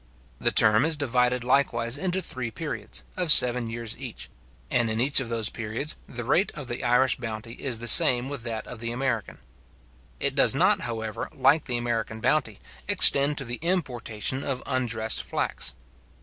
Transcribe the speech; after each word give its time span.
The 0.39 0.51
term 0.51 0.83
is 0.83 0.97
divided 0.97 1.43
likewise 1.43 1.95
into 1.95 2.23
three 2.23 2.49
periods, 2.49 3.03
of 3.15 3.31
seven 3.31 3.69
years 3.69 3.95
each; 3.99 4.31
and 4.71 4.89
in 4.89 4.99
each 4.99 5.19
of 5.19 5.29
those 5.29 5.49
periods, 5.49 5.95
the 6.09 6.23
rate 6.23 6.51
of 6.55 6.65
the 6.65 6.83
Irish 6.83 7.17
bounty 7.17 7.51
is 7.53 7.77
the 7.77 7.87
same 7.87 8.27
with 8.27 8.41
that 8.41 8.65
of 8.65 8.79
the 8.79 8.91
American. 8.91 9.37
It 10.19 10.33
does 10.33 10.55
not, 10.55 10.79
however, 10.81 11.29
like 11.35 11.65
the 11.65 11.77
American 11.77 12.19
bounty, 12.19 12.57
extend 12.87 13.37
to 13.37 13.45
the 13.45 13.57
importation 13.61 14.43
of 14.43 14.63
undressed 14.65 15.21
flax. 15.21 15.75